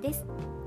[0.00, 0.24] です。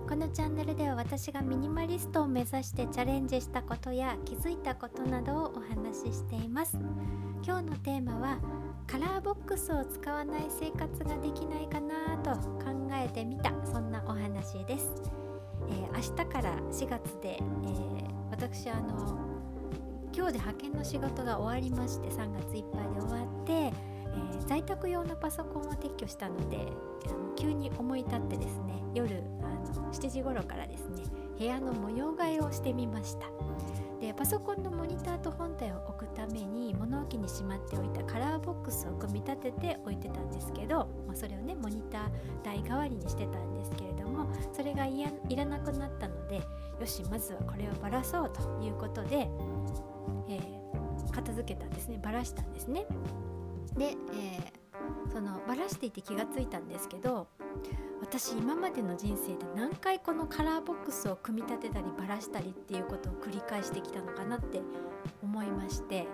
[0.08, 6.78] このチャンネルでは私がミニマリストを目指してチャレンジしたことや気づいたことなどをお話ししています。
[7.46, 8.38] 今日のテーマは
[8.88, 12.32] カラーボックスを使わない生活ができないかなと
[12.64, 14.92] 考えてみたそんなお話です、
[15.70, 19.18] えー、明日から4月で、えー、私あの
[20.16, 23.03] 今日で派遣の仕事が終わりまして3月いっぱいで終、
[24.64, 26.58] 在宅用のパソコンを撤去したので
[27.06, 31.04] あの急に思い立ってですね夜あの7時頃からですね
[31.38, 33.26] 部屋の模様替えをしてみました。
[34.00, 42.02] でパソコンのモニターと本体を置くために物置にしまっておいたカラーボックスを組み立てて置いてたんですけど、まあ、それをねモニター
[42.44, 49.30] 台代わりにしてたんですけれどもそれがいらなくなったのでよしまずはこれをばらそうということで、
[50.28, 51.98] えー、片付けたんですね。
[52.04, 52.86] ばらしたんですね。
[53.78, 57.28] で、えー、そのばらしていて気がついたんですけど
[58.02, 64.62] 私今までの人生で何回このカラーボックスを組み立てたりばらしたりっていうことを繰り返してきたのかなって
[65.24, 66.08] 思いまして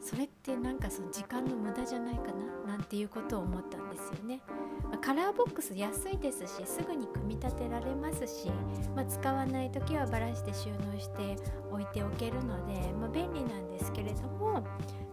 [0.00, 2.24] それってなんかその時間の無駄じゃないか
[2.66, 2.74] な？
[2.76, 4.42] なんていうことを思ったんですよね。
[4.82, 8.50] まあ、カラーボックス安いですしすぐに組み立てられますし、
[8.94, 11.36] まあ、使わない時はばらして収納して
[11.70, 14.62] 置いておけるので、まあ、便利なんですけれども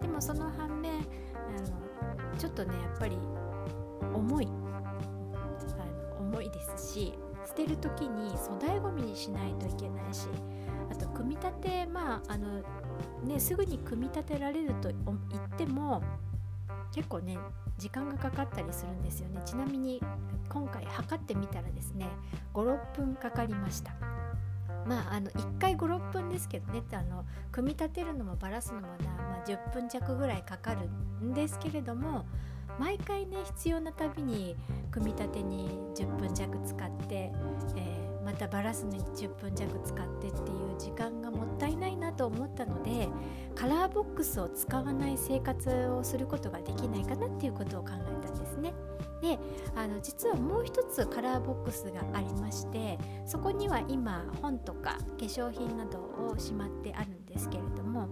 [0.01, 0.80] でもその反面あの
[2.41, 3.15] ちょっとねやっぱり
[4.15, 4.47] 重い。
[6.19, 7.13] 重いですし
[7.45, 10.27] 捨てる時に粗大ごみにしないといけないし
[10.89, 12.63] あと組み立てまああの
[13.23, 16.01] ねすぐに組み立てられると言っても
[16.93, 17.37] 結構ね
[17.77, 19.41] 時間がかかったりするんですよね。
[19.45, 20.01] ちなみに
[20.49, 22.07] 今回測ってみたらですね
[22.53, 23.93] 56分かかりました。
[24.85, 30.89] まああの1回56分ですけどねあの組み立てるのもバラすのもな、まあ、10分弱ぐらいかかる
[31.25, 32.25] んですけれども
[32.79, 34.55] 毎回ね必要なたびに
[34.91, 37.31] 組み立てに10分弱使って、
[37.75, 43.07] えー、またバラすのに10分弱使ってっていう時間がもったいないなと思ったので
[43.55, 48.50] カラーボックスを使わない生活をすることができないかなっていうことを考えたんです。
[49.21, 49.39] で
[49.75, 58.09] あの実はもう一つカラーボックスがありましてそこには今本とか化粧品などをしまってあるんですけれども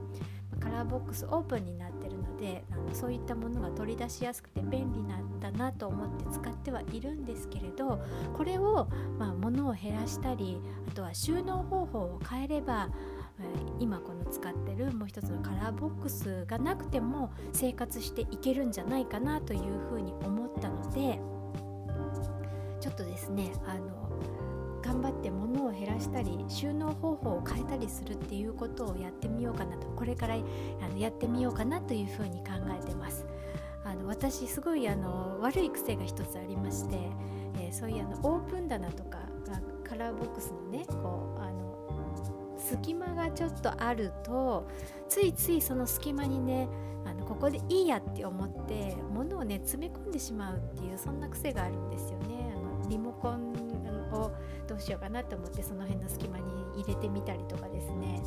[0.60, 8.02] カラーボックスオープンになってるのであのそういったものが取り出しやすくて便利なんだなと思って使ってはいるんですけれど
[8.36, 8.88] これを、
[9.18, 12.90] まあ、物を減らしたりあとは収納方法を変えれば
[13.80, 21.20] 今この使ってるもう一つのカラーボックスがなくても生活していけるんじゃないかなというふうに思ったので
[22.80, 24.10] ちょっとですねあの
[24.82, 33.26] 頑張って物を減らしたり収納方法を変えたりするっていうことをやってみようかなとこれからあのやってみようかなというふうに考えてます。
[33.86, 36.98] あの私すごいあの悪い癖が一つありまして、
[37.60, 39.20] えー、そういうあのオープン棚とか
[39.84, 41.79] カラーボックスのねこうあの
[42.60, 44.68] 隙間がちょっとあると
[45.08, 46.68] ついついその隙間にね
[47.06, 52.54] あのここでいいやって思って物をね詰め込んでしまうっていうそんな癖があるんですよね。
[52.56, 53.60] あのリモコン
[54.12, 54.32] を
[54.68, 56.44] どうしようかなと思ってその辺の隙間に
[56.76, 58.22] 入れてみたりとかですね、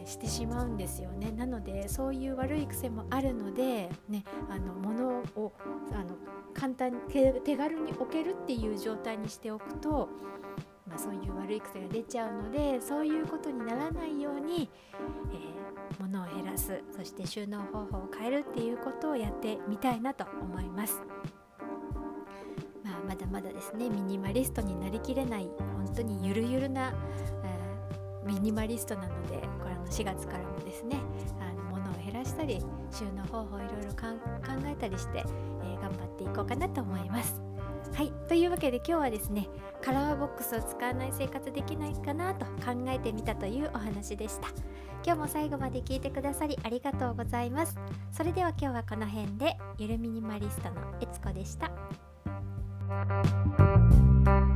[0.00, 5.52] えー、してしまうんですよねなのでそういう悪い癖もあるので、ね、あの物を
[5.92, 6.16] あの
[6.54, 10.10] 簡単に手軽に置けるっていう状態にしておくと、
[10.92, 14.68] まあ、そういう悪い癖が出ちゃうのでそういうことにならないように、
[15.32, 21.00] えー、物を減らすそして収納方法を変えるっていうことをやってみたいなと思います。
[23.08, 26.94] まだまだですねミニマリストになりきれない本当にゆるゆるな、
[27.44, 30.96] えー、ミニマリストなのでこれの4月からもですね
[31.40, 34.06] あの物を減らしたり収納方法をいろいろ考
[34.66, 37.51] えたりして、えー、頑張っていこうかなと思います。
[37.94, 39.48] はい、というわけで今日はですね
[39.82, 44.48] カラーボックスを使わない生活できないかなと考えてみたというお話でした
[45.04, 47.76] 今日も最後まで聞いてくださりありがとうございます
[48.10, 51.70] それでは今日はこの辺でゆるミニマリストのえつこでした
[52.92, 54.51] Thank you.